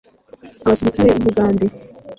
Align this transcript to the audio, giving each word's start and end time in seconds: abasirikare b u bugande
abasirikare 0.63 1.09
b 1.13 1.17
u 1.19 1.23
bugande 1.25 1.65